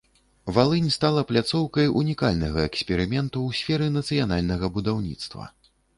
[0.53, 5.43] Валынь стала пляцоўкай унікальнага эксперыменту ў сферы нацыянальнага будаўніцтва.